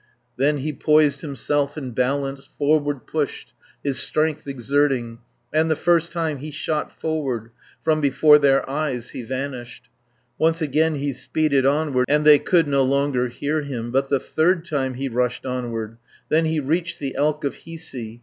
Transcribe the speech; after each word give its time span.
210 0.39 0.45
Then 0.55 0.63
he 0.63 0.73
poised 0.73 1.21
himself 1.21 1.77
and 1.77 1.93
balanced, 1.93 2.49
Forward 2.57 3.05
pushed, 3.05 3.53
his 3.83 3.99
strength 3.99 4.47
exerting, 4.47 5.19
And 5.53 5.69
the 5.69 5.75
first 5.75 6.11
time 6.11 6.37
he 6.39 6.49
shot 6.49 6.91
forward, 6.91 7.51
From 7.83 8.01
before 8.01 8.39
their 8.39 8.67
eyes 8.67 9.11
he 9.11 9.21
vanished. 9.21 9.89
Once 10.39 10.59
again 10.59 10.95
he 10.95 11.13
speeded 11.13 11.67
onward, 11.67 12.07
And 12.09 12.25
they 12.25 12.39
could 12.39 12.67
no 12.67 12.81
longer 12.81 13.27
hear 13.27 13.61
him, 13.61 13.91
But 13.91 14.09
the 14.09 14.19
third 14.19 14.65
time 14.65 14.95
he 14.95 15.07
rushed 15.07 15.45
onward, 15.45 15.97
Then 16.29 16.45
he 16.45 16.59
reached 16.59 16.97
the 16.97 17.15
elk 17.15 17.43
of 17.43 17.53
Hiisi. 17.67 18.19